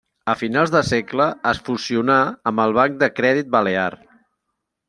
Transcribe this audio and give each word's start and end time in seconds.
A 0.31 0.33
finals 0.37 0.71
de 0.75 0.79
segle 0.91 1.27
es 1.51 1.59
fusionà 1.69 2.17
amb 2.53 2.65
el 2.67 2.75
Banc 2.81 2.99
de 3.05 3.13
Crèdit 3.21 3.53
Balear. 3.59 3.89